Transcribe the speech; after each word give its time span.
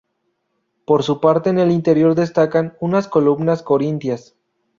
Por 0.87 1.03
su 1.03 1.19
parte 1.21 1.51
en 1.51 1.59
el 1.59 1.69
interior 1.69 2.15
destacan 2.15 2.75
unas 2.79 3.07
columnas 3.07 3.61
corintias. 3.61 4.35